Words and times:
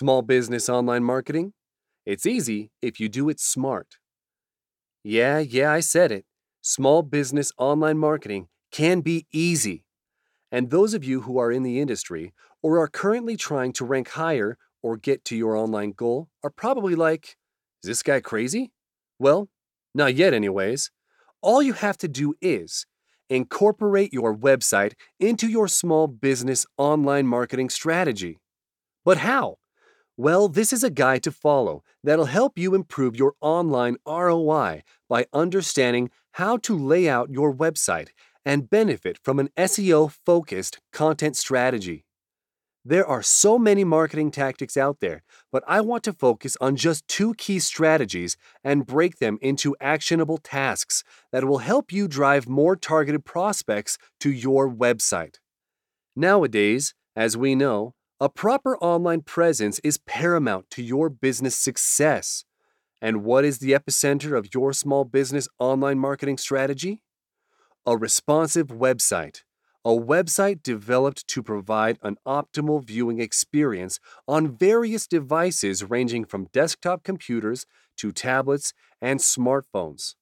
Small 0.00 0.22
business 0.22 0.68
online 0.68 1.02
marketing? 1.02 1.54
It's 2.06 2.24
easy 2.24 2.70
if 2.80 3.00
you 3.00 3.08
do 3.08 3.28
it 3.28 3.40
smart. 3.40 3.96
Yeah, 5.02 5.40
yeah, 5.40 5.72
I 5.72 5.80
said 5.80 6.12
it. 6.12 6.24
Small 6.60 7.02
business 7.02 7.50
online 7.58 7.98
marketing 7.98 8.46
can 8.70 9.00
be 9.00 9.26
easy. 9.32 9.84
And 10.52 10.70
those 10.70 10.94
of 10.94 11.02
you 11.02 11.22
who 11.22 11.36
are 11.38 11.50
in 11.50 11.64
the 11.64 11.80
industry 11.80 12.32
or 12.62 12.78
are 12.78 12.86
currently 12.86 13.36
trying 13.36 13.72
to 13.72 13.84
rank 13.84 14.10
higher 14.10 14.56
or 14.84 14.96
get 14.96 15.24
to 15.24 15.36
your 15.36 15.56
online 15.56 15.90
goal 15.90 16.28
are 16.44 16.50
probably 16.50 16.94
like, 16.94 17.36
is 17.82 17.88
this 17.88 18.04
guy 18.04 18.20
crazy? 18.20 18.70
Well, 19.18 19.48
not 19.96 20.14
yet, 20.14 20.32
anyways. 20.32 20.92
All 21.42 21.60
you 21.60 21.72
have 21.72 21.98
to 21.98 22.06
do 22.06 22.36
is 22.40 22.86
incorporate 23.28 24.12
your 24.12 24.32
website 24.32 24.92
into 25.18 25.48
your 25.48 25.66
small 25.66 26.06
business 26.06 26.66
online 26.76 27.26
marketing 27.26 27.68
strategy. 27.68 28.38
But 29.04 29.18
how? 29.18 29.56
Well, 30.20 30.48
this 30.48 30.72
is 30.72 30.82
a 30.82 30.90
guide 30.90 31.22
to 31.22 31.30
follow 31.30 31.84
that'll 32.02 32.24
help 32.24 32.58
you 32.58 32.74
improve 32.74 33.14
your 33.14 33.34
online 33.40 33.98
ROI 34.04 34.82
by 35.08 35.26
understanding 35.32 36.10
how 36.32 36.56
to 36.56 36.76
lay 36.76 37.08
out 37.08 37.30
your 37.30 37.54
website 37.54 38.08
and 38.44 38.68
benefit 38.68 39.16
from 39.22 39.38
an 39.38 39.48
SEO 39.56 40.10
focused 40.10 40.80
content 40.92 41.36
strategy. 41.36 42.04
There 42.84 43.06
are 43.06 43.22
so 43.22 43.60
many 43.60 43.84
marketing 43.84 44.32
tactics 44.32 44.76
out 44.76 44.98
there, 44.98 45.22
but 45.52 45.62
I 45.68 45.80
want 45.82 46.02
to 46.02 46.12
focus 46.12 46.56
on 46.60 46.74
just 46.74 47.06
two 47.06 47.34
key 47.34 47.60
strategies 47.60 48.36
and 48.64 48.86
break 48.86 49.18
them 49.18 49.38
into 49.40 49.76
actionable 49.80 50.38
tasks 50.38 51.04
that 51.30 51.44
will 51.44 51.58
help 51.58 51.92
you 51.92 52.08
drive 52.08 52.48
more 52.48 52.74
targeted 52.74 53.24
prospects 53.24 53.98
to 54.18 54.32
your 54.32 54.68
website. 54.68 55.36
Nowadays, 56.16 56.92
as 57.14 57.36
we 57.36 57.54
know, 57.54 57.94
a 58.20 58.28
proper 58.28 58.76
online 58.78 59.22
presence 59.22 59.78
is 59.80 59.98
paramount 59.98 60.70
to 60.70 60.82
your 60.82 61.08
business 61.08 61.56
success. 61.56 62.44
And 63.00 63.22
what 63.24 63.44
is 63.44 63.58
the 63.58 63.72
epicenter 63.72 64.36
of 64.36 64.52
your 64.52 64.72
small 64.72 65.04
business 65.04 65.48
online 65.58 65.98
marketing 65.98 66.38
strategy? 66.38 67.02
A 67.86 67.96
responsive 67.96 68.68
website 68.68 69.42
a 69.84 69.90
website 69.90 70.62
developed 70.62 71.26
to 71.28 71.42
provide 71.42 71.98
an 72.02 72.16
optimal 72.26 72.84
viewing 72.84 73.20
experience 73.20 73.98
on 74.26 74.56
various 74.56 75.06
devices 75.06 75.82
ranging 75.82 76.24
from 76.24 76.48
desktop 76.52 77.04
computers 77.04 77.64
to 77.96 78.12
tablets 78.12 78.74
and 79.00 79.20
smartphones. 79.20 80.14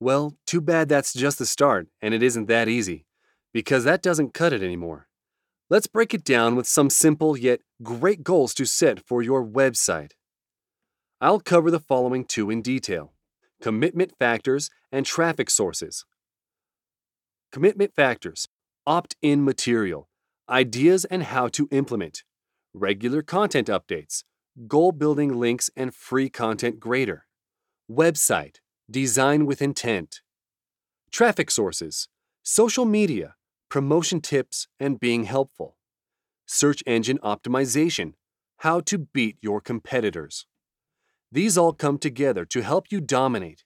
Well, 0.00 0.34
too 0.46 0.60
bad 0.60 0.88
that's 0.88 1.12
just 1.12 1.38
the 1.38 1.46
start 1.46 1.88
and 2.00 2.12
it 2.12 2.22
isn't 2.22 2.48
that 2.48 2.68
easy, 2.68 3.06
because 3.52 3.84
that 3.84 4.02
doesn't 4.02 4.34
cut 4.34 4.52
it 4.52 4.62
anymore. 4.62 5.06
Let's 5.72 5.86
break 5.86 6.12
it 6.12 6.22
down 6.22 6.54
with 6.54 6.68
some 6.68 6.90
simple 6.90 7.34
yet 7.34 7.60
great 7.82 8.22
goals 8.22 8.52
to 8.56 8.66
set 8.66 9.00
for 9.00 9.22
your 9.22 9.42
website. 9.42 10.10
I'll 11.18 11.40
cover 11.40 11.70
the 11.70 11.80
following 11.80 12.26
two 12.26 12.50
in 12.50 12.60
detail 12.60 13.14
commitment 13.62 14.12
factors 14.18 14.68
and 14.92 15.06
traffic 15.06 15.48
sources. 15.48 16.04
Commitment 17.52 17.94
factors 17.96 18.48
opt 18.86 19.16
in 19.22 19.46
material, 19.46 20.10
ideas 20.46 21.06
and 21.06 21.22
how 21.22 21.48
to 21.48 21.68
implement, 21.70 22.22
regular 22.74 23.22
content 23.22 23.68
updates, 23.68 24.24
goal 24.68 24.92
building 24.92 25.40
links 25.40 25.70
and 25.74 25.94
free 25.94 26.28
content 26.28 26.80
grader, 26.80 27.24
website, 27.90 28.56
design 28.90 29.46
with 29.46 29.62
intent, 29.62 30.20
traffic 31.10 31.50
sources, 31.50 32.08
social 32.42 32.84
media, 32.84 33.36
promotion 33.72 34.20
tips 34.20 34.68
and 34.78 35.00
being 35.00 35.24
helpful, 35.24 35.78
search 36.44 36.82
engine 36.86 37.18
optimization, 37.24 38.12
how 38.58 38.80
to 38.80 38.98
beat 38.98 39.38
your 39.40 39.62
competitors. 39.62 40.44
These 41.30 41.56
all 41.56 41.72
come 41.72 41.96
together 41.96 42.44
to 42.44 42.60
help 42.60 42.92
you 42.92 43.00
dominate. 43.00 43.64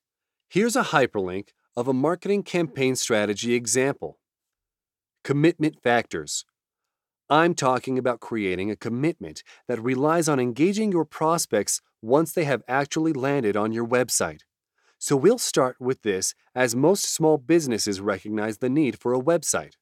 Here's 0.48 0.76
a 0.76 0.92
hyperlink 0.94 1.48
of 1.76 1.88
a 1.88 1.92
marketing 1.92 2.44
campaign 2.44 2.94
strategy 2.94 3.54
example. 3.54 4.20
Commitment 5.24 5.82
factors. 5.82 6.44
I'm 7.28 7.56
talking 7.56 7.98
about 7.98 8.20
creating 8.20 8.70
a 8.70 8.76
commitment 8.76 9.42
that 9.66 9.82
relies 9.82 10.28
on 10.28 10.38
engaging 10.38 10.92
your 10.92 11.04
prospects 11.04 11.80
once 12.00 12.30
they 12.30 12.44
have 12.44 12.62
actually 12.68 13.12
landed 13.12 13.56
on 13.56 13.72
your 13.72 13.84
website. 13.84 14.42
So 15.00 15.16
we'll 15.16 15.38
start 15.38 15.80
with 15.80 16.02
this 16.02 16.32
as 16.54 16.76
most 16.76 17.12
small 17.12 17.38
businesses 17.38 18.00
recognize 18.00 18.58
the 18.58 18.70
need 18.70 19.00
for 19.00 19.12
a 19.12 19.20
website. 19.20 19.72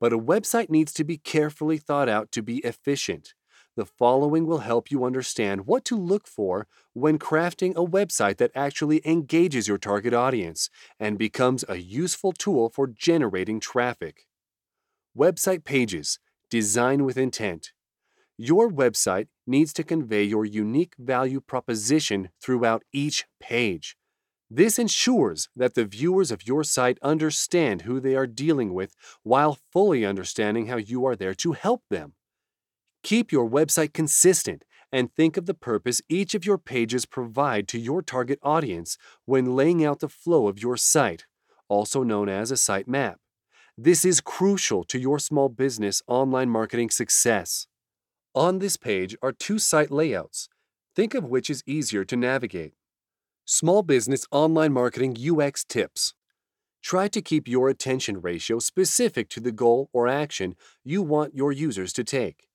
But 0.00 0.12
a 0.14 0.18
website 0.18 0.70
needs 0.70 0.92
to 0.94 1.04
be 1.04 1.18
carefully 1.18 1.76
thought 1.76 2.08
out 2.08 2.32
to 2.32 2.42
be 2.42 2.58
efficient. 2.58 3.34
The 3.76 3.84
following 3.84 4.46
will 4.46 4.58
help 4.58 4.90
you 4.90 5.04
understand 5.04 5.66
what 5.66 5.84
to 5.84 5.96
look 5.96 6.26
for 6.26 6.66
when 6.92 7.18
crafting 7.18 7.70
a 7.72 7.86
website 7.86 8.38
that 8.38 8.50
actually 8.54 9.00
engages 9.06 9.68
your 9.68 9.78
target 9.78 10.12
audience 10.12 10.70
and 10.98 11.18
becomes 11.18 11.64
a 11.68 11.76
useful 11.76 12.32
tool 12.32 12.70
for 12.70 12.88
generating 12.88 13.60
traffic. 13.60 14.26
Website 15.16 15.64
pages, 15.64 16.18
design 16.50 17.04
with 17.04 17.16
intent. 17.16 17.72
Your 18.36 18.70
website 18.70 19.28
needs 19.46 19.72
to 19.74 19.84
convey 19.84 20.24
your 20.24 20.46
unique 20.46 20.94
value 20.98 21.40
proposition 21.40 22.30
throughout 22.42 22.82
each 22.92 23.26
page. 23.38 23.96
This 24.52 24.80
ensures 24.80 25.48
that 25.54 25.74
the 25.74 25.84
viewers 25.84 26.32
of 26.32 26.46
your 26.46 26.64
site 26.64 26.98
understand 27.02 27.82
who 27.82 28.00
they 28.00 28.16
are 28.16 28.26
dealing 28.26 28.74
with 28.74 28.96
while 29.22 29.58
fully 29.72 30.04
understanding 30.04 30.66
how 30.66 30.76
you 30.76 31.06
are 31.06 31.14
there 31.14 31.34
to 31.34 31.52
help 31.52 31.84
them. 31.88 32.14
Keep 33.04 33.30
your 33.30 33.48
website 33.48 33.92
consistent 33.92 34.64
and 34.92 35.14
think 35.14 35.36
of 35.36 35.46
the 35.46 35.54
purpose 35.54 36.02
each 36.08 36.34
of 36.34 36.44
your 36.44 36.58
pages 36.58 37.06
provide 37.06 37.68
to 37.68 37.78
your 37.78 38.02
target 38.02 38.40
audience 38.42 38.98
when 39.24 39.54
laying 39.54 39.84
out 39.84 40.00
the 40.00 40.08
flow 40.08 40.48
of 40.48 40.60
your 40.60 40.76
site, 40.76 41.26
also 41.68 42.02
known 42.02 42.28
as 42.28 42.50
a 42.50 42.56
site 42.56 42.88
map. 42.88 43.20
This 43.78 44.04
is 44.04 44.20
crucial 44.20 44.82
to 44.84 44.98
your 44.98 45.20
small 45.20 45.48
business 45.48 46.02
online 46.08 46.50
marketing 46.50 46.90
success. 46.90 47.68
On 48.34 48.58
this 48.58 48.76
page 48.76 49.16
are 49.22 49.32
two 49.32 49.60
site 49.60 49.92
layouts. 49.92 50.48
Think 50.96 51.14
of 51.14 51.24
which 51.24 51.48
is 51.48 51.62
easier 51.66 52.04
to 52.04 52.16
navigate. 52.16 52.74
Small 53.52 53.82
Business 53.82 54.24
Online 54.30 54.72
Marketing 54.72 55.16
UX 55.20 55.64
Tips. 55.64 56.14
Try 56.84 57.08
to 57.08 57.20
keep 57.20 57.48
your 57.48 57.68
attention 57.68 58.20
ratio 58.20 58.60
specific 58.60 59.28
to 59.30 59.40
the 59.40 59.50
goal 59.50 59.90
or 59.92 60.06
action 60.06 60.54
you 60.84 61.02
want 61.02 61.34
your 61.34 61.50
users 61.50 61.92
to 61.94 62.04
take. 62.04 62.46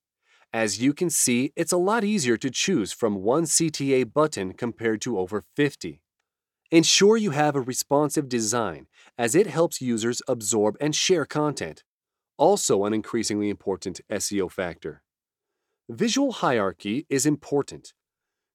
As 0.54 0.80
you 0.80 0.94
can 0.94 1.10
see, 1.10 1.52
it's 1.54 1.70
a 1.70 1.76
lot 1.76 2.02
easier 2.02 2.38
to 2.38 2.48
choose 2.48 2.94
from 2.94 3.22
one 3.22 3.44
CTA 3.44 4.10
button 4.10 4.54
compared 4.54 5.02
to 5.02 5.18
over 5.18 5.44
50. 5.54 6.00
Ensure 6.70 7.18
you 7.18 7.32
have 7.32 7.54
a 7.54 7.60
responsive 7.60 8.26
design, 8.26 8.86
as 9.18 9.34
it 9.34 9.46
helps 9.46 9.82
users 9.82 10.22
absorb 10.26 10.78
and 10.80 10.96
share 10.96 11.26
content. 11.26 11.84
Also, 12.38 12.86
an 12.86 12.94
increasingly 12.94 13.50
important 13.50 14.00
SEO 14.10 14.50
factor. 14.50 15.02
Visual 15.90 16.32
hierarchy 16.32 17.04
is 17.10 17.26
important. 17.26 17.92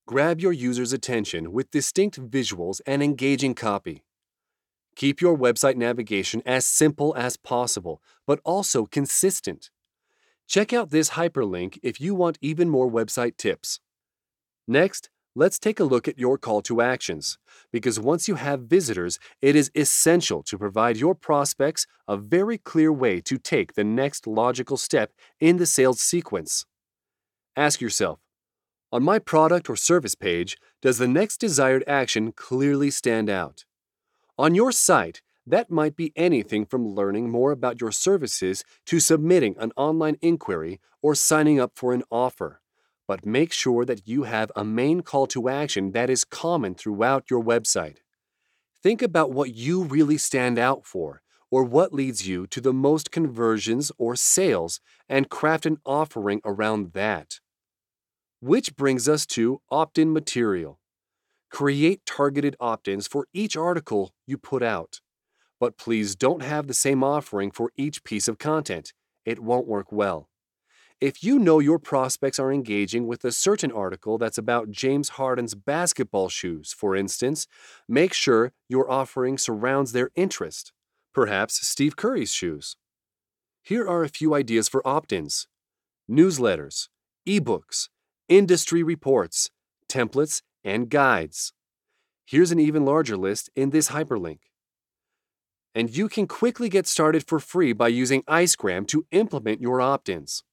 Grab 0.07 0.39
your 0.41 0.51
user's 0.51 0.94
attention 0.94 1.51
with 1.51 1.72
distinct 1.72 2.19
visuals 2.19 2.81
and 2.85 3.01
engaging 3.01 3.53
copy. 3.53 4.03
Keep 4.95 5.22
your 5.22 5.38
website 5.38 5.75
navigation 5.75 6.41
as 6.45 6.67
simple 6.67 7.16
as 7.16 7.38
possible, 7.38 8.01
but 8.28 8.40
also 8.44 8.85
consistent. 8.85 9.69
Check 10.47 10.73
out 10.73 10.90
this 10.90 11.11
hyperlink 11.11 11.79
if 11.81 12.01
you 12.01 12.13
want 12.13 12.38
even 12.41 12.69
more 12.69 12.91
website 12.91 13.38
tips. 13.38 13.79
Next, 14.67 15.09
Let's 15.34 15.59
take 15.59 15.79
a 15.79 15.85
look 15.85 16.09
at 16.09 16.19
your 16.19 16.38
call 16.38 16.61
to 16.63 16.81
actions, 16.81 17.38
because 17.72 17.97
once 17.97 18.28
you 18.28 18.35
have 18.35 18.63
visitors, 18.63 19.17
it 19.41 19.56
is 19.56 19.72
essential 19.73 20.44
to 20.44 20.57
provide 20.57 20.97
your 20.97 21.16
prospects 21.16 21.88
a 22.06 22.17
very 22.17 22.57
clear 22.57 22.91
way 22.91 23.22
to 23.22 23.38
take 23.38 23.73
the 23.73 23.85
next 23.85 24.28
logical 24.28 24.75
step 24.75 25.13
in 25.40 25.56
the 25.56 25.66
sales 25.66 26.01
sequence. 26.01 26.66
Ask 27.56 27.79
yourself 27.79 28.19
On 28.91 29.03
my 29.03 29.20
product 29.20 29.70
or 29.70 29.76
service 29.76 30.16
page, 30.16 30.58
does 30.82 30.97
the 30.97 31.08
next 31.08 31.38
desired 31.38 31.84
action 31.88 32.32
clearly 32.32 32.91
stand 32.91 33.29
out? 33.29 33.66
On 34.38 34.55
your 34.55 34.72
site, 34.72 35.22
that 35.46 35.72
might 35.72 35.96
be 35.96 36.14
anything 36.16 36.66
from 36.66 36.88
learning 36.88 37.29
more 37.29 37.52
about 37.52 37.82
your 37.82 37.91
services 37.91 38.64
to 38.85 38.99
submitting 38.99 39.55
an 39.58 39.72
online 39.76 40.17
inquiry 40.22 40.79
or 41.02 41.16
signing 41.16 41.59
up 41.59 41.72
for 41.76 41.93
an 41.93 42.03
offer 42.11 42.61
but 43.11 43.26
make 43.26 43.52
sure 43.52 43.84
that 43.84 44.08
you 44.08 44.23
have 44.23 44.53
a 44.55 44.64
main 44.64 45.02
call 45.02 45.28
to 45.28 45.49
action 45.49 45.91
that 45.91 46.09
is 46.09 46.23
common 46.23 46.73
throughout 46.73 47.29
your 47.29 47.43
website. 47.43 47.97
Think 48.82 49.02
about 49.02 49.34
what 49.34 49.53
you 49.53 49.84
really 49.84 50.17
stand 50.17 50.58
out 50.58 50.85
for, 50.85 51.22
or 51.49 51.66
what 51.66 51.93
leads 51.93 52.26
you 52.26 52.47
to 52.47 52.61
the 52.61 52.72
most 52.72 53.11
conversions 53.11 53.91
or 53.97 54.16
sales, 54.16 54.79
and 55.09 55.28
craft 55.28 55.66
an 55.66 55.78
offering 55.85 56.40
around 56.46 56.93
that. 56.93 57.41
Which 58.41 58.76
brings 58.76 59.08
us 59.08 59.28
to 59.28 59.61
opt 59.70 59.99
in 59.99 60.11
material. 60.11 60.79
Create 61.52 62.03
targeted 62.08 62.55
opt 62.59 62.88
ins 62.88 63.05
for 63.05 63.28
each 63.34 63.55
article 63.55 64.16
you 64.26 64.35
put 64.35 64.64
out. 64.64 64.99
But 65.59 65.78
please 65.78 66.16
don't 66.16 66.41
have 66.41 66.66
the 66.66 66.73
same 66.73 67.03
offering 67.03 67.52
for 67.52 67.72
each 67.78 68.03
piece 68.03 68.28
of 68.28 68.40
content, 68.40 68.93
it 69.26 69.38
won't 69.38 69.67
work 69.67 69.91
well. 69.91 70.28
If 70.99 71.23
you 71.23 71.38
know 71.38 71.59
your 71.59 71.78
prospects 71.78 72.40
are 72.40 72.52
engaging 72.52 73.05
with 73.05 73.23
a 73.23 73.32
certain 73.32 73.72
article 73.72 74.17
that's 74.17 74.40
about 74.40 74.72
James 74.72 75.09
Harden's 75.09 75.53
basketball 75.53 76.29
shoes, 76.29 76.73
for 76.73 76.96
instance, 76.96 77.46
make 77.88 78.11
sure 78.11 78.53
your 78.67 78.90
offering 78.90 79.38
surrounds 79.38 79.91
their 79.91 80.09
interest, 80.16 80.73
perhaps 81.14 81.67
Steve 81.67 81.96
Curry's 81.96 82.34
shoes. 82.34 82.76
Here 83.61 83.88
are 83.88 84.03
a 84.03 84.09
few 84.09 84.34
ideas 84.34 84.67
for 84.67 84.82
opt 84.88 85.14
ins 85.14 85.47
newsletters, 86.09 86.90
ebooks, 87.28 87.90
industry 88.31 88.81
reports, 88.81 89.49
templates, 89.89 90.41
and 90.63 90.89
guides. 90.89 91.51
Here's 92.25 92.53
an 92.53 92.61
even 92.61 92.85
larger 92.85 93.17
list 93.17 93.49
in 93.57 93.72
this 93.72 93.89
hyperlink. 93.89 94.39
And 95.75 95.89
you 95.89 96.07
can 96.07 96.28
quickly 96.28 96.69
get 96.69 96.87
started 96.87 97.28
for 97.28 97.39
free 97.39 97.73
by 97.73 97.89
using 97.89 98.23
Icegram 98.29 98.85
to 98.85 99.05
implement 99.11 99.59
your 99.59 99.81
opt 99.81 100.07
ins. 100.07 100.43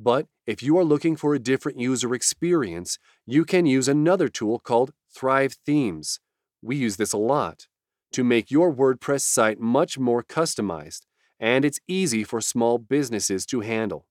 But 0.00 0.26
if 0.48 0.64
you 0.64 0.76
are 0.78 0.84
looking 0.84 1.14
for 1.14 1.32
a 1.32 1.38
different 1.38 1.78
user 1.78 2.12
experience, 2.12 2.98
you 3.24 3.44
can 3.44 3.66
use 3.66 3.86
another 3.86 4.28
tool 4.28 4.58
called 4.58 4.92
Thrive 5.14 5.54
Themes. 5.64 6.18
We 6.60 6.74
use 6.74 6.96
this 6.96 7.12
a 7.12 7.18
lot 7.18 7.68
to 8.14 8.24
make 8.24 8.50
your 8.50 8.74
WordPress 8.74 9.20
site 9.20 9.60
much 9.60 9.96
more 9.96 10.24
customized, 10.24 11.02
and 11.38 11.64
it's 11.64 11.78
easy 11.86 12.24
for 12.24 12.40
small 12.40 12.78
businesses 12.78 13.46
to 13.46 13.60
handle. 13.60 14.06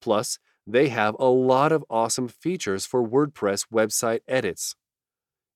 Plus, 0.00 0.38
they 0.66 0.88
have 0.88 1.16
a 1.18 1.26
lot 1.26 1.72
of 1.72 1.84
awesome 1.90 2.28
features 2.28 2.86
for 2.86 3.06
WordPress 3.06 3.66
website 3.72 4.20
edits. 4.28 4.76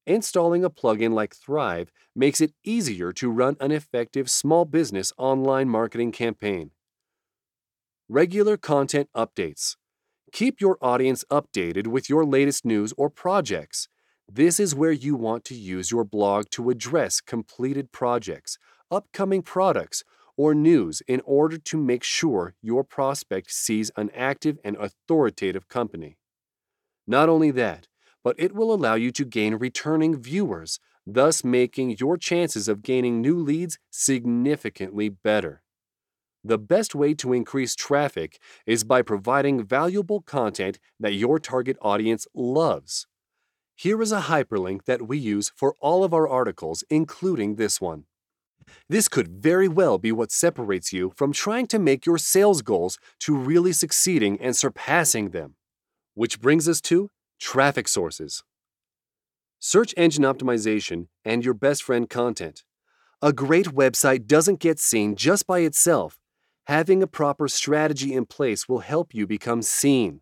Installing 0.07 0.65
a 0.65 0.71
plugin 0.71 1.13
like 1.13 1.35
Thrive 1.35 1.91
makes 2.15 2.41
it 2.41 2.55
easier 2.65 3.13
to 3.13 3.31
run 3.31 3.57
an 3.61 3.73
effective 3.73 4.31
small 4.31 4.65
business 4.65 5.13
online 5.19 5.69
marketing 5.69 6.13
campaign. 6.13 6.71
Regular 8.09 8.57
content 8.57 9.09
updates. 9.17 9.77
Keep 10.33 10.61
your 10.61 10.79
audience 10.81 11.25
updated 11.31 11.89
with 11.89 12.09
your 12.09 12.25
latest 12.25 12.65
news 12.65 12.93
or 12.97 13.11
projects. 13.11 13.89
This 14.29 14.61
is 14.61 14.75
where 14.75 14.93
you 14.93 15.17
want 15.17 15.45
to 15.47 15.55
use 15.55 15.91
your 15.91 16.05
blog 16.05 16.51
to 16.51 16.71
address 16.71 17.21
completed 17.21 17.91
projects, 17.91 18.59
upcoming 18.91 19.43
products, 19.43 20.05
or 20.37 20.55
news 20.55 21.03
in 21.09 21.21
order 21.25 21.59
to 21.59 21.77
make 21.77 22.03
sure 22.03 22.55
your 22.63 22.85
prospect 22.85 23.51
sees 23.51 23.91
an 23.97 24.11
active 24.15 24.59
and 24.65 24.77
authoritative 24.77 25.69
company. 25.69 26.19
Not 27.07 27.29
only 27.29 27.51
that, 27.53 27.89
but 28.25 28.37
it 28.39 28.55
will 28.55 28.73
allow 28.75 28.95
you 28.95 29.13
to 29.13 29.25
gain 29.25 29.55
returning 29.55 30.21
viewers, 30.21 30.81
thus 31.07 31.45
making 31.45 31.97
your 31.99 32.17
chances 32.17 32.67
of 32.67 32.83
gaining 32.83 33.21
new 33.21 33.39
leads 33.39 33.79
significantly 33.91 35.09
better. 35.09 35.63
The 36.43 36.59
best 36.59 36.95
way 36.95 37.15
to 37.15 37.33
increase 37.33 37.75
traffic 37.75 38.41
is 38.67 38.85
by 38.85 39.03
providing 39.03 39.65
valuable 39.65 40.21
content 40.21 40.79
that 41.01 41.15
your 41.15 41.39
target 41.39 41.77
audience 41.81 42.27
loves. 42.35 43.07
Here 43.75 44.01
is 44.01 44.13
a 44.13 44.23
hyperlink 44.23 44.85
that 44.85 45.07
we 45.07 45.19
use 45.19 45.53
for 45.57 45.75
all 45.81 46.03
of 46.03 46.15
our 46.15 46.29
articles, 46.29 46.83
including 46.89 47.57
this 47.57 47.81
one. 47.81 48.05
This 48.89 49.09
could 49.09 49.29
very 49.29 49.69
well 49.69 49.99
be 49.99 50.13
what 50.13 50.31
separates 50.31 50.93
you 50.93 51.13
from 51.17 51.33
trying 51.33 51.67
to 51.69 51.79
make 51.79 52.07
your 52.07 52.19
sales 52.19 52.63
goals 52.63 52.99
to 53.21 53.37
really 53.37 53.73
succeeding 53.73 54.41
and 54.41 54.57
surpassing 54.57 55.31
them. 55.31 55.57
Which 56.15 56.41
brings 56.41 56.69
us 56.69 56.81
to 56.83 57.11
traffic 57.41 57.89
sources. 57.89 58.45
Search 59.59 59.93
engine 59.97 60.25
optimization 60.25 61.09
and 61.25 61.45
your 61.45 61.55
best 61.55 61.83
friend 61.83 62.09
content. 62.09 62.65
A 63.23 63.33
great 63.33 63.67
website 63.67 64.27
doesn't 64.27 64.61
get 64.61 64.79
seen 64.79 65.17
just 65.17 65.47
by 65.47 65.61
itself. 65.61 66.21
Having 66.67 67.03
a 67.03 67.07
proper 67.07 67.49
strategy 67.49 68.13
in 68.13 68.27
place 68.27 68.69
will 68.69 68.81
help 68.81 69.15
you 69.15 69.27
become 69.27 69.63
seen. 69.63 70.21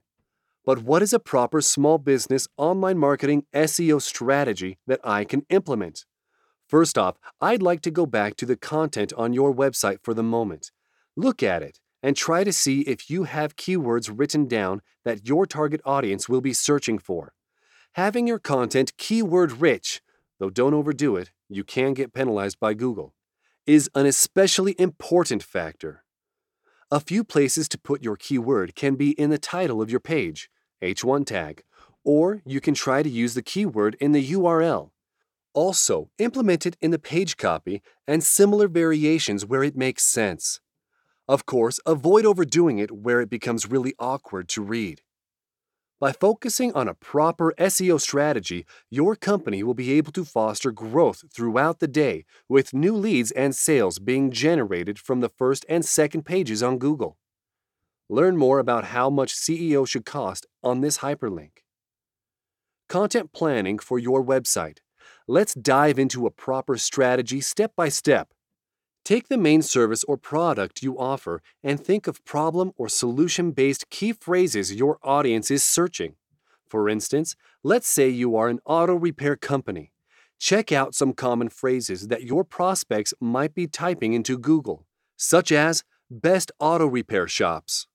But 0.65 0.83
what 0.83 1.03
is 1.03 1.13
a 1.13 1.19
proper 1.19 1.61
small 1.61 1.99
business 1.99 2.49
online 2.57 2.97
marketing 2.97 3.45
SEO 3.55 4.01
strategy 4.01 4.79
that 4.87 5.01
I 5.05 5.25
can 5.25 5.45
implement? 5.51 6.07
First 6.69 6.97
off, 6.97 7.19
I'd 7.41 7.63
like 7.63 7.83
to 7.83 7.91
go 7.91 8.07
back 8.07 8.37
to 8.37 8.47
the 8.47 8.57
content 8.57 9.13
on 9.17 9.33
your 9.33 9.55
website 9.55 9.99
for 10.03 10.15
the 10.15 10.23
moment. 10.23 10.73
Look 11.17 11.43
at 11.43 11.63
it 11.63 11.81
and 12.03 12.17
try 12.17 12.45
to 12.45 12.53
see 12.53 12.83
if 12.83 13.09
you 13.11 13.25
have 13.25 13.57
keywords 13.57 14.13
written 14.15 14.47
down 14.47 14.83
that 15.05 15.27
your 15.27 15.47
target 15.47 15.81
audience 15.85 16.29
will 16.29 16.41
be 16.41 16.53
searching 16.53 16.99
for. 16.99 17.33
Having 17.93 18.27
your 18.27 18.39
content 18.39 18.97
keyword 18.97 19.53
rich, 19.53 20.03
though 20.39 20.51
don't 20.51 20.75
overdo 20.75 21.17
it, 21.17 21.31
you 21.49 21.65
can 21.65 21.95
get 21.95 22.13
penalized 22.13 22.59
by 22.59 22.75
Google, 22.75 23.15
is 23.67 23.89
an 23.95 24.07
especially 24.07 24.75
important 24.79 25.43
factor. 25.43 26.05
A 26.91 27.01
few 27.01 27.25
places 27.25 27.69
to 27.69 27.79
put 27.79 28.03
your 28.03 28.17
keyword 28.17 28.75
can 28.75 28.95
be 28.95 29.11
in 29.13 29.31
the 29.31 29.39
title 29.39 29.81
of 29.81 29.91
your 29.91 30.01
page, 30.01 30.51
H1 30.83 31.27
tag, 31.27 31.63
or 32.05 32.43
you 32.45 32.61
can 32.61 32.75
try 32.75 33.03
to 33.03 33.09
use 33.09 33.35
the 33.35 33.43
keyword 33.43 33.97
in 34.01 34.13
the 34.13 34.33
URL. 34.33 34.91
Also, 35.55 36.11
implement 36.19 36.67
it 36.67 36.77
in 36.81 36.91
the 36.91 36.99
page 36.99 37.37
copy 37.37 37.81
and 38.09 38.23
similar 38.23 38.69
variations 38.69 39.47
where 39.47 39.63
it 39.63 39.77
makes 39.77 40.05
sense. 40.05 40.61
Of 41.29 41.47
course, 41.47 41.81
avoid 41.87 42.27
overdoing 42.27 42.79
it 42.79 42.91
where 42.91 43.21
it 43.21 43.31
becomes 43.31 43.71
really 43.71 43.95
awkward 43.99 44.49
to 44.51 44.63
read. 44.63 45.01
By 46.01 46.13
focusing 46.13 46.73
on 46.75 46.89
a 46.89 46.95
proper 46.95 47.55
SEO 47.57 48.01
strategy, 48.01 48.67
your 48.91 49.15
company 49.17 49.63
will 49.63 49.75
be 49.75 49.93
able 49.93 50.13
to 50.13 50.25
foster 50.25 50.73
growth 50.73 51.23
throughout 51.33 51.79
the 51.79 51.89
day 51.89 52.27
with 52.49 52.75
new 52.75 52.95
leads 52.95 53.31
and 53.31 53.55
sales 53.55 53.99
being 53.99 54.31
generated 54.31 54.99
from 54.99 55.21
the 55.21 55.31
first 55.31 55.65
and 55.69 55.85
second 55.85 56.25
pages 56.27 56.63
on 56.63 56.79
Google. 56.79 57.17
Learn 58.11 58.37
more 58.37 58.59
about 58.59 58.87
how 58.87 59.09
much 59.09 59.35
SEO 59.35 59.89
should 59.89 60.05
cost 60.05 60.47
on 60.63 60.81
this 60.83 60.99
hyperlink. 60.99 61.63
Content 62.89 63.33
planning 63.33 63.79
for 63.79 63.99
your 63.99 64.23
website. 64.23 64.79
Let's 65.27 65.55
dive 65.55 65.99
into 65.99 66.27
a 66.27 66.31
proper 66.31 66.77
strategy 66.77 67.41
step 67.41 67.73
by 67.77 67.89
step 67.89 68.29
Take 69.05 69.29
the 69.29 69.37
main 69.37 69.61
service 69.61 70.03
or 70.05 70.17
product 70.17 70.83
you 70.83 70.99
offer 70.99 71.43
and 71.63 71.79
think 71.79 72.07
of 72.07 72.25
problem 72.25 72.73
or 72.79 72.89
solution 72.89 73.51
based 73.51 73.91
key 73.91 74.15
phrases 74.15 74.73
your 74.73 74.99
audience 75.03 75.51
is 75.51 75.63
searching. 75.63 76.15
For 76.67 76.89
instance, 76.89 77.37
let's 77.63 77.87
say 77.87 78.09
you 78.09 78.35
are 78.35 78.49
an 78.49 78.61
auto 78.65 78.95
repair 78.95 79.37
company. 79.37 79.93
Check 80.39 80.73
out 80.73 80.95
some 80.95 81.13
common 81.13 81.51
phrases 81.51 82.09
that 82.09 82.23
your 82.23 82.45
prospects 82.45 83.13
might 83.21 83.55
be 83.55 83.67
typing 83.67 84.15
into 84.15 84.39
Google, 84.39 84.87
such 85.17 85.53
as 85.53 85.85
best 86.11 86.51
auto 86.59 86.87
repair 86.87 87.29
shops. 87.29 87.87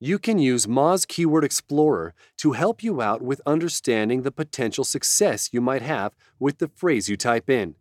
You 0.00 0.20
can 0.20 0.38
use 0.38 0.68
Moz 0.68 1.08
Keyword 1.08 1.42
Explorer 1.42 2.14
to 2.36 2.52
help 2.52 2.84
you 2.84 3.02
out 3.02 3.20
with 3.20 3.40
understanding 3.44 4.22
the 4.22 4.30
potential 4.30 4.84
success 4.84 5.48
you 5.52 5.60
might 5.60 5.82
have 5.82 6.14
with 6.38 6.58
the 6.58 6.68
phrase 6.68 7.08
you 7.08 7.16
type 7.16 7.50
in. 7.50 7.74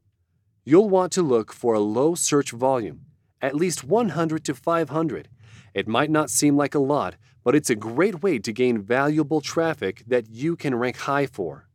You'll 0.65 0.89
want 0.89 1.11
to 1.11 1.21
look 1.21 1.53
for 1.53 1.75
a 1.75 1.79
low 1.79 2.15
search 2.15 2.49
volume, 2.49 3.01
at 3.39 3.53
least 3.53 3.83
100 3.83 4.43
to 4.45 4.55
500. 4.55 5.29
It 5.75 5.87
might 5.87 6.09
not 6.09 6.31
seem 6.31 6.57
like 6.57 6.73
a 6.73 6.79
lot, 6.79 7.17
but 7.43 7.53
it's 7.53 7.69
a 7.69 7.75
great 7.75 8.23
way 8.23 8.39
to 8.39 8.51
gain 8.51 8.81
valuable 8.81 9.39
traffic 9.39 10.03
that 10.07 10.27
you 10.27 10.55
can 10.55 10.73
rank 10.73 10.97
high 10.97 11.27
for. 11.27 11.69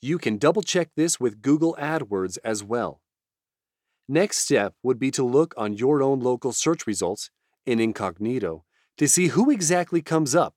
You 0.00 0.16
can 0.16 0.38
double 0.38 0.62
check 0.62 0.88
this 0.96 1.20
with 1.20 1.42
Google 1.42 1.76
AdWords 1.78 2.38
as 2.42 2.64
well. 2.64 3.02
Next 4.08 4.38
step 4.38 4.72
would 4.82 4.98
be 4.98 5.10
to 5.10 5.26
look 5.26 5.52
on 5.58 5.74
your 5.74 6.02
own 6.02 6.20
local 6.20 6.52
search 6.52 6.86
results 6.86 7.28
in 7.66 7.80
incognito 7.80 8.64
to 8.98 9.08
see 9.08 9.28
who 9.28 9.50
exactly 9.50 10.02
comes 10.02 10.34
up. 10.34 10.54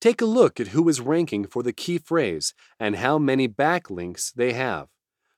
Take 0.00 0.20
a 0.20 0.26
look 0.26 0.58
at 0.58 0.68
who 0.68 0.88
is 0.88 1.00
ranking 1.00 1.46
for 1.46 1.62
the 1.62 1.72
key 1.72 1.96
phrase 1.96 2.54
and 2.78 2.96
how 2.96 3.18
many 3.18 3.48
backlinks 3.48 4.32
they 4.32 4.52
have. 4.52 4.88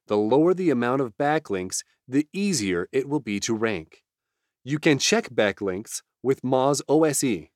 The 0.07 0.17
lower 0.17 0.55
the 0.55 0.71
amount 0.71 1.03
of 1.03 1.17
backlinks, 1.19 1.85
the 2.09 2.27
easier 2.33 2.89
it 2.93 3.09
will 3.09 3.21
be 3.21 3.41
to 3.41 3.55
rank. 3.55 4.03
You 4.65 4.79
can 4.79 4.99
check 4.99 5.29
backlinks 5.29 6.03
with 6.23 6.43
Moz 6.43 6.81
OSE. 6.89 7.49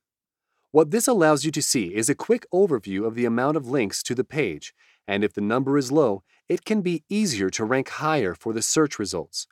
What 0.71 0.91
this 0.91 1.07
allows 1.07 1.43
you 1.43 1.51
to 1.51 1.63
see 1.63 1.95
is 1.95 2.09
a 2.09 2.15
quick 2.15 2.45
overview 2.53 3.07
of 3.07 3.15
the 3.15 3.25
amount 3.25 3.57
of 3.57 3.67
links 3.67 4.03
to 4.03 4.13
the 4.13 4.23
page, 4.23 4.73
and 5.07 5.23
if 5.23 5.33
the 5.33 5.41
number 5.41 5.79
is 5.79 5.91
low, 5.91 6.21
it 6.47 6.63
can 6.63 6.81
be 6.81 7.03
easier 7.09 7.49
to 7.49 7.65
rank 7.65 7.89
higher 7.89 8.35
for 8.35 8.53
the 8.53 8.61
search 8.61 8.99
results. 8.99 9.47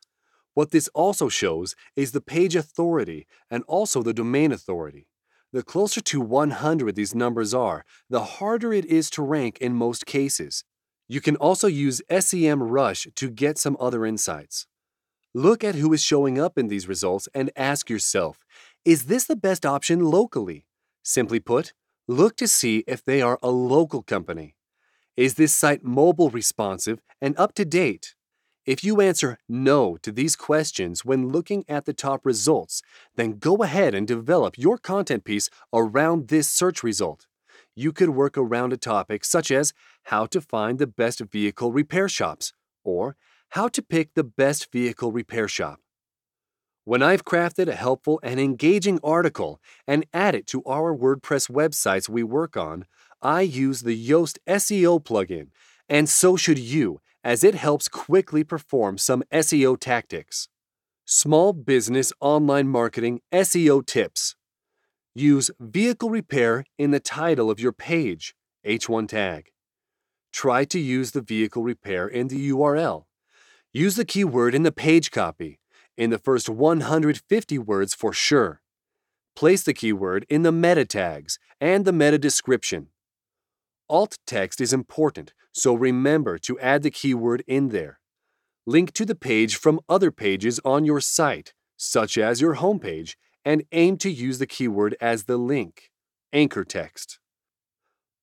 What 0.57 0.71
this 0.71 0.87
also 0.95 1.29
shows 1.29 1.75
is 1.95 2.13
the 2.13 2.19
page 2.19 2.55
authority 2.55 3.27
and 3.51 3.63
also 3.67 4.01
the 4.01 4.11
domain 4.11 4.51
authority. 4.51 5.05
The 5.53 5.61
closer 5.61 6.01
to 6.01 6.19
100 6.19 6.95
these 6.95 7.13
numbers 7.13 7.53
are, 7.53 7.85
the 8.09 8.23
harder 8.23 8.73
it 8.73 8.85
is 8.85 9.11
to 9.11 9.21
rank 9.21 9.59
in 9.59 9.73
most 9.73 10.07
cases. 10.07 10.63
You 11.07 11.21
can 11.21 11.35
also 11.35 11.67
use 11.67 12.01
SEMrush 12.09 13.13
to 13.13 13.29
get 13.29 13.59
some 13.59 13.77
other 13.79 14.03
insights. 14.03 14.65
Look 15.31 15.63
at 15.63 15.75
who 15.75 15.93
is 15.93 16.01
showing 16.01 16.39
up 16.39 16.57
in 16.57 16.69
these 16.69 16.87
results 16.87 17.29
and 17.35 17.51
ask 17.55 17.87
yourself, 17.87 18.39
is 18.83 19.05
this 19.05 19.25
the 19.25 19.35
best 19.35 19.63
option 19.63 19.99
locally? 19.99 20.65
Simply 21.03 21.39
put, 21.39 21.73
look 22.07 22.35
to 22.37 22.47
see 22.47 22.83
if 22.87 23.05
they 23.05 23.21
are 23.21 23.37
a 23.43 23.51
local 23.51 24.01
company. 24.01 24.55
Is 25.15 25.35
this 25.35 25.53
site 25.53 25.83
mobile 25.83 26.31
responsive 26.31 26.99
and 27.21 27.37
up 27.37 27.53
to 27.53 27.63
date? 27.63 28.15
If 28.67 28.83
you 28.83 28.99
answer 28.99 29.37
no 29.47 29.95
to 30.01 30.11
these 30.11 30.35
questions 30.35 31.05
when 31.05 31.29
looking 31.29 31.63
at 31.69 31.85
the 31.85 31.93
top 31.93 32.25
results, 32.25 32.81
then 33.15 33.39
go 33.39 33.63
ahead 33.63 33.95
and 33.95 34.05
develop 34.05 34.57
your 34.57 34.77
content 34.77 35.23
piece 35.23 35.49
around 35.73 36.27
this 36.27 36.49
search 36.49 36.83
result. 36.83 37.27
You 37.75 37.93
could 37.93 38.09
work 38.09 38.37
around 38.37 38.73
a 38.73 38.77
topic 38.77 39.23
such 39.23 39.51
as 39.51 39.73
how 40.03 40.25
to 40.25 40.41
find 40.41 40.79
the 40.79 40.85
best 40.85 41.21
vehicle 41.21 41.71
repair 41.71 42.09
shops 42.09 42.51
or 42.83 43.15
how 43.51 43.69
to 43.69 43.81
pick 43.81 44.15
the 44.15 44.25
best 44.25 44.69
vehicle 44.69 45.13
repair 45.13 45.47
shop. 45.47 45.79
When 46.83 47.01
I've 47.01 47.23
crafted 47.23 47.69
a 47.69 47.75
helpful 47.75 48.19
and 48.21 48.37
engaging 48.37 48.99
article 49.01 49.61
and 49.87 50.05
add 50.13 50.35
it 50.35 50.45
to 50.47 50.61
our 50.65 50.93
WordPress 50.93 51.49
websites 51.49 52.09
we 52.09 52.21
work 52.21 52.57
on, 52.57 52.85
I 53.21 53.41
use 53.41 53.83
the 53.83 53.95
Yoast 54.09 54.39
SEO 54.45 55.01
plugin, 55.01 55.51
and 55.87 56.09
so 56.09 56.35
should 56.35 56.59
you 56.59 56.99
as 57.27 57.43
it 57.43 57.55
helps 57.55 57.89
quickly 57.89 58.41
perform 58.41 58.97
some 58.97 59.21
SEO 59.33 59.77
tactics. 59.77 60.47
Small 61.03 61.51
Business 61.51 62.13
Online 62.21 62.69
Marketing 62.69 63.19
SEO 63.33 63.85
Tips 63.85 64.37
Use 65.13 65.51
vehicle 65.59 66.09
repair 66.09 66.63
in 66.77 66.91
the 66.91 67.01
title 67.01 67.51
of 67.51 67.59
your 67.59 67.73
page, 67.73 68.33
H1 68.65 69.09
tag. 69.09 69.49
Try 70.31 70.63
to 70.65 70.79
use 70.79 71.11
the 71.11 71.19
vehicle 71.19 71.63
repair 71.63 72.07
in 72.07 72.29
the 72.29 72.49
URL. 72.49 73.03
Use 73.73 73.97
the 73.97 74.05
keyword 74.05 74.55
in 74.55 74.63
the 74.63 74.71
page 74.71 75.11
copy, 75.11 75.59
in 75.97 76.11
the 76.11 76.17
first 76.17 76.47
150 76.47 77.57
words 77.57 77.93
for 77.93 78.13
sure. 78.13 78.61
Place 79.35 79.63
the 79.63 79.73
keyword 79.73 80.25
in 80.29 80.43
the 80.43 80.53
meta 80.53 80.85
tags 80.85 81.39
and 81.59 81.83
the 81.83 81.91
meta 81.91 82.17
description. 82.17 82.87
Alt 83.89 84.17
text 84.27 84.59
is 84.59 84.73
important, 84.73 85.33
so 85.53 85.73
remember 85.73 86.37
to 86.39 86.59
add 86.59 86.83
the 86.83 86.91
keyword 86.91 87.43
in 87.47 87.69
there. 87.69 87.99
Link 88.65 88.91
to 88.91 89.05
the 89.05 89.15
page 89.15 89.55
from 89.55 89.79
other 89.87 90.11
pages 90.11 90.59
on 90.65 90.83
your 90.83 90.99
site, 90.99 91.53
such 91.77 92.17
as 92.17 92.41
your 92.41 92.55
homepage, 92.55 93.15
and 93.45 93.63
aim 93.71 93.95
to 93.97 94.09
use 94.09 94.39
the 94.39 94.45
keyword 94.45 94.97
as 94.99 95.23
the 95.23 95.37
link, 95.37 95.89
anchor 96.33 96.65
text. 96.65 97.19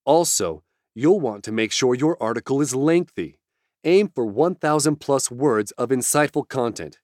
Also, 0.05 0.63
you'll 0.93 1.19
want 1.19 1.43
to 1.43 1.51
make 1.51 1.71
sure 1.71 1.95
your 1.95 2.21
article 2.21 2.61
is 2.61 2.75
lengthy. 2.75 3.39
Aim 3.83 4.07
for 4.13 4.25
1,000 4.25 4.97
plus 4.97 5.31
words 5.31 5.71
of 5.71 5.89
insightful 5.89 6.47
content, 6.47 6.99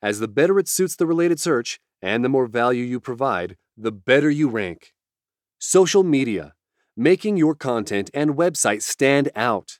as 0.00 0.20
the 0.20 0.28
better 0.28 0.60
it 0.60 0.68
suits 0.68 0.94
the 0.94 1.06
related 1.06 1.40
search 1.40 1.80
and 2.00 2.24
the 2.24 2.28
more 2.28 2.46
value 2.46 2.84
you 2.84 3.00
provide, 3.00 3.56
the 3.76 3.90
better 3.90 4.30
you 4.30 4.48
rank. 4.48 4.92
Social 5.58 6.04
media 6.04 6.54
making 6.96 7.36
your 7.36 7.54
content 7.54 8.10
and 8.14 8.36
website 8.36 8.82
stand 8.82 9.30
out. 9.34 9.78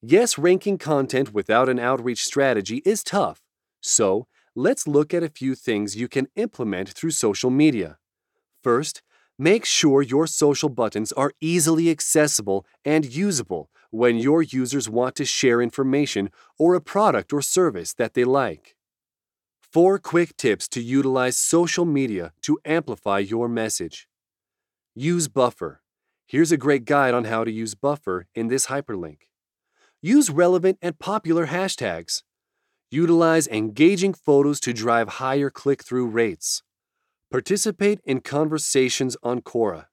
Yes, 0.00 0.38
ranking 0.38 0.78
content 0.78 1.34
without 1.34 1.68
an 1.68 1.78
outreach 1.78 2.24
strategy 2.24 2.82
is 2.84 3.02
tough, 3.02 3.42
so 3.80 4.26
let's 4.54 4.86
look 4.86 5.12
at 5.12 5.22
a 5.22 5.28
few 5.28 5.54
things 5.54 5.96
you 5.96 6.08
can 6.08 6.28
implement 6.36 6.88
through 6.90 7.10
social 7.10 7.50
media. 7.50 7.98
First, 8.62 9.02
make 9.38 9.64
sure 9.64 10.02
your 10.02 10.26
social 10.26 10.68
buttons 10.68 11.12
are 11.12 11.32
easily 11.40 11.90
accessible 11.90 12.64
and 12.84 13.04
usable 13.04 13.70
when 13.90 14.16
your 14.16 14.42
users 14.42 14.88
want 14.88 15.14
to 15.16 15.24
share 15.24 15.62
information 15.62 16.30
or 16.58 16.74
a 16.74 16.80
product 16.80 17.32
or 17.32 17.42
service 17.42 17.94
that 17.94 18.14
they 18.14 18.24
like. 18.24 18.76
Four 19.60 19.98
quick 19.98 20.36
tips 20.36 20.66
to 20.68 20.80
utilize 20.80 21.36
social 21.36 21.84
media 21.84 22.32
to 22.42 22.58
amplify 22.64 23.18
your 23.18 23.48
message. 23.48 24.08
Use 24.94 25.28
Buffer. 25.28 25.82
Here's 26.30 26.52
a 26.52 26.58
great 26.58 26.84
guide 26.84 27.14
on 27.14 27.24
how 27.24 27.42
to 27.42 27.50
use 27.50 27.74
Buffer 27.74 28.26
in 28.34 28.48
this 28.48 28.66
hyperlink. 28.66 29.20
Use 30.02 30.28
relevant 30.28 30.76
and 30.82 30.98
popular 30.98 31.46
hashtags. 31.46 32.22
Utilize 32.90 33.48
engaging 33.48 34.12
photos 34.12 34.60
to 34.60 34.74
drive 34.74 35.08
higher 35.08 35.48
click 35.48 35.82
through 35.82 36.06
rates. 36.08 36.62
Participate 37.30 38.00
in 38.04 38.20
conversations 38.20 39.16
on 39.22 39.40
Quora. 39.40 39.86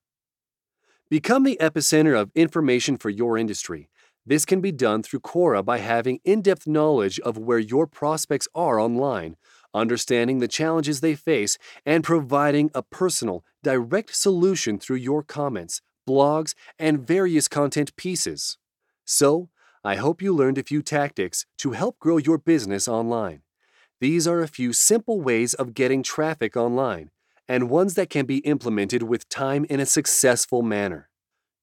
Become 1.09 1.43
the 1.43 1.57
epicenter 1.61 2.19
of 2.19 2.31
information 2.35 2.97
for 2.97 3.09
your 3.09 3.37
industry. 3.37 3.89
This 4.25 4.43
can 4.43 4.59
be 4.59 4.73
done 4.73 5.03
through 5.03 5.21
Quora 5.21 5.63
by 5.63 5.77
having 5.77 6.19
in 6.25 6.41
depth 6.41 6.67
knowledge 6.67 7.17
of 7.21 7.37
where 7.37 7.59
your 7.59 7.87
prospects 7.87 8.49
are 8.53 8.77
online, 8.77 9.37
understanding 9.73 10.39
the 10.39 10.49
challenges 10.49 10.99
they 10.99 11.15
face, 11.15 11.57
and 11.85 12.03
providing 12.03 12.71
a 12.75 12.83
personal, 12.83 13.45
direct 13.63 14.13
solution 14.13 14.77
through 14.77 14.97
your 14.97 15.23
comments, 15.23 15.81
blogs, 16.05 16.53
and 16.79 17.05
various 17.05 17.47
content 17.47 17.95
pieces. 17.95 18.57
So, 19.05 19.49
I 19.83 19.97
hope 19.97 20.21
you 20.21 20.33
learned 20.33 20.57
a 20.57 20.63
few 20.63 20.81
tactics 20.81 21.45
to 21.59 21.71
help 21.71 21.99
grow 21.99 22.17
your 22.17 22.37
business 22.37 22.87
online. 22.87 23.41
These 24.01 24.27
are 24.27 24.41
a 24.41 24.47
few 24.47 24.73
simple 24.73 25.21
ways 25.21 25.53
of 25.53 25.73
getting 25.73 26.03
traffic 26.03 26.57
online, 26.57 27.11
and 27.47 27.69
ones 27.69 27.93
that 27.93 28.09
can 28.09 28.25
be 28.25 28.37
implemented 28.39 29.03
with 29.03 29.29
time 29.29 29.65
in 29.69 29.79
a 29.79 29.85
successful 29.85 30.61
manner. 30.61 31.09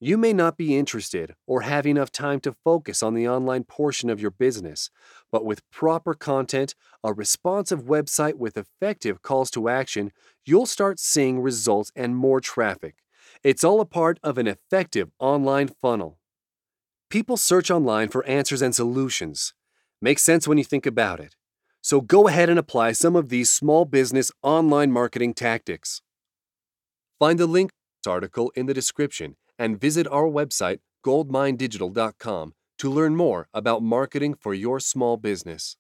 You 0.01 0.19
may 0.19 0.33
not 0.33 0.57
be 0.57 0.77
interested 0.77 1.37
or 1.47 1.61
have 1.61 1.87
enough 1.87 2.11
time 2.11 2.41
to 2.41 2.57
focus 2.65 3.05
on 3.05 3.15
the 3.15 3.29
online 3.29 3.65
portion 3.65 4.11
of 4.11 4.21
your 4.21 4.33
business, 4.33 4.91
but 5.31 5.45
with 5.45 5.69
proper 5.71 6.15
content, 6.15 6.75
a 7.05 7.13
responsive 7.13 7.85
website 7.85 8.35
with 8.35 8.57
effective 8.57 9.23
calls 9.23 9.51
to 9.53 9.69
action, 9.69 10.11
you'll 10.45 10.67
start 10.67 10.99
seeing 10.99 11.41
results 11.41 11.93
and 11.95 12.17
more 12.17 12.41
traffic. 12.41 13.02
It's 13.45 13.65
all 13.65 13.81
a 13.81 13.85
part 13.85 14.21
of 14.23 14.39
an 14.39 14.47
effective 14.47 15.11
online 15.19 15.67
funnel. 15.67 16.21
People 17.11 17.37
search 17.37 17.73
online 17.73 18.09
for 18.09 18.25
answers 18.25 18.63
and 18.63 18.73
solutions. 18.73 19.53
Makes 20.01 20.23
sense 20.23 20.47
when 20.47 20.59
you 20.59 20.65
think 20.65 20.87
about 20.87 21.19
it. 21.19 21.35
So 21.81 22.01
go 22.01 22.29
ahead 22.29 22.49
and 22.49 22.57
apply 22.57 22.93
some 22.93 23.17
of 23.17 23.31
these 23.31 23.51
small 23.51 23.85
business 23.85 24.31
online 24.43 24.93
marketing 24.93 25.35
tactics. 25.35 26.03
Find 27.19 27.37
the 27.37 27.49
link 27.49 27.73
to 28.05 28.11
article 28.11 28.53
in 28.55 28.67
the 28.67 28.75
description 28.75 29.35
and 29.59 29.81
visit 29.81 30.07
our 30.07 30.29
website 30.29 30.79
goldminddigital.com 31.05 32.55
to 32.79 32.91
learn 32.91 33.17
more 33.17 33.49
about 33.53 33.83
marketing 33.83 34.35
for 34.41 34.55
your 34.55 34.79
small 34.79 35.17
business. 35.17 35.77